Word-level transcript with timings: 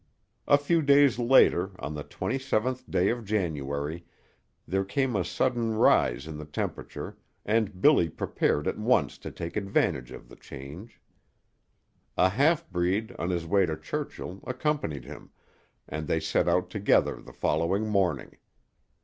A 0.47 0.57
few 0.57 0.81
days 0.81 1.19
later, 1.19 1.73
on 1.77 1.93
the 1.93 2.01
twenty 2.01 2.39
seventh 2.39 2.89
day 2.89 3.09
of 3.09 3.23
January, 3.23 4.03
there 4.67 4.83
came 4.83 5.15
a 5.15 5.23
sudden 5.23 5.75
rise 5.75 6.25
in 6.25 6.39
the 6.39 6.45
temperature, 6.45 7.17
and 7.45 7.79
Billy 7.79 8.09
prepared 8.09 8.67
at 8.67 8.79
once 8.79 9.19
to 9.19 9.29
take 9.29 9.55
advantage 9.55 10.09
of 10.09 10.27
the 10.27 10.35
change. 10.35 10.99
A 12.17 12.29
half 12.29 12.67
breed, 12.71 13.13
on 13.19 13.29
his 13.29 13.45
way 13.45 13.67
to 13.67 13.77
Churchill, 13.77 14.41
accompanied 14.47 15.05
him, 15.05 15.29
and 15.87 16.07
they 16.07 16.19
set 16.19 16.47
out 16.49 16.71
together 16.71 17.21
the 17.21 17.31
following 17.31 17.87
morning. 17.87 18.37